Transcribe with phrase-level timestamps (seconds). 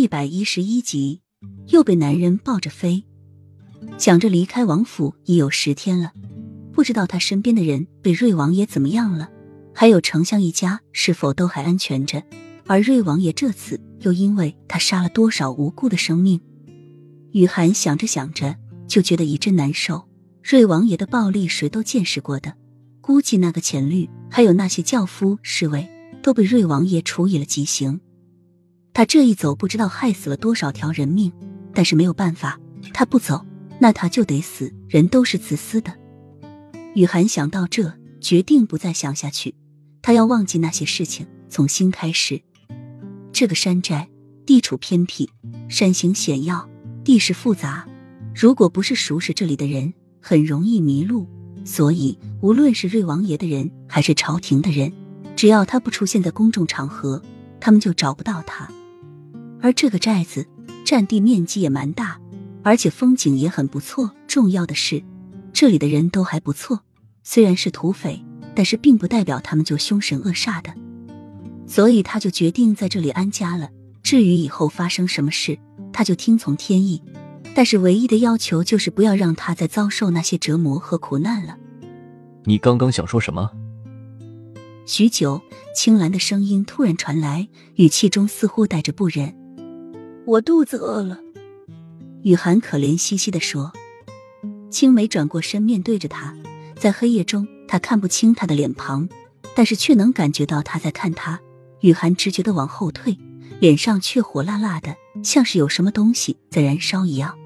[0.00, 1.20] 一百一十一集，
[1.66, 3.04] 又被男人抱着飞。
[3.98, 6.14] 想着离开王府已有十天了，
[6.72, 9.28] 不知道他身边的人被瑞王爷怎么样了，
[9.74, 12.22] 还有丞相一家是否都还安全着。
[12.66, 16.40] 而瑞王爷这次又因为他杀了多少无辜的生命？
[17.32, 18.56] 雨涵想着想着
[18.88, 20.08] 就觉得一阵难受。
[20.42, 22.54] 瑞王爷的暴力谁都见识过的，
[23.02, 25.86] 估计那个浅绿还有那些轿夫侍卫
[26.22, 28.00] 都被瑞王爷处以了极刑。
[28.92, 31.32] 他这一走，不知道害死了多少条人命，
[31.72, 32.58] 但是没有办法，
[32.92, 33.44] 他不走，
[33.78, 34.72] 那他就得死。
[34.88, 35.94] 人都是自私的。
[36.94, 39.54] 雨涵想到这，决定不再想下去，
[40.02, 42.42] 他要忘记那些事情，从新开始。
[43.32, 44.08] 这个山寨
[44.44, 45.30] 地处偏僻，
[45.68, 46.68] 山形险要，
[47.04, 47.86] 地势复杂，
[48.34, 51.28] 如果不是熟识这里的人，很容易迷路。
[51.64, 54.92] 所以，无论是瑞王爷的人，还是朝廷的人，
[55.36, 57.22] 只要他不出现在公众场合，
[57.60, 58.68] 他们就找不到他。
[59.62, 60.46] 而这个寨子
[60.84, 62.18] 占地面积也蛮大，
[62.62, 64.10] 而且风景也很不错。
[64.26, 65.02] 重要的是，
[65.52, 66.80] 这里的人都还不错。
[67.22, 70.72] 虽然是土匪，但是并不代表他们就凶神恶煞的。
[71.66, 73.68] 所以他就决定在这里安家了。
[74.02, 75.58] 至于以后发生什么事，
[75.92, 77.02] 他就听从天意。
[77.54, 81.58] 但是唯一的要求就是不要让他再遭受那些折磨和苦难了。
[82.44, 83.50] 你刚刚想说什么？
[84.86, 85.40] 许久，
[85.76, 89.34] 青兰的声音突然传来，语气中似乎带着不忍。
[90.30, 91.18] 我肚子饿了，
[92.22, 93.72] 雨涵可怜兮兮的说。
[94.70, 96.36] 青梅转过身面对着他，
[96.76, 99.08] 在黑夜中，他看不清他的脸庞，
[99.56, 101.40] 但是却能感觉到他在看他。
[101.80, 103.18] 雨涵直觉的往后退，
[103.58, 107.36] 脸上却火辣辣的，像是有什么东西在燃烧一样。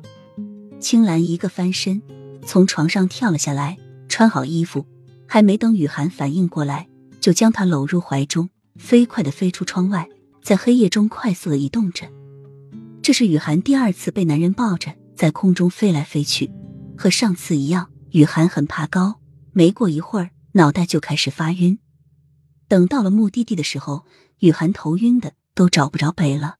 [0.78, 2.02] 青兰一个翻身，
[2.44, 3.78] 从床上跳了下来，
[4.10, 4.84] 穿好衣服，
[5.26, 6.86] 还没等雨涵反应过来，
[7.18, 10.06] 就将他搂入怀中，飞快的飞出窗外，
[10.42, 12.06] 在黑夜中快速的移动着。
[13.04, 16.50] 这是雨涵第二次被男人抱着在空中飞来飞去，
[16.96, 19.20] 和上次一样，雨涵很怕高，
[19.52, 21.78] 没过一会儿，脑袋就开始发晕。
[22.66, 24.06] 等到了目的地的时候，
[24.38, 26.56] 雨涵头晕的都找不着北了。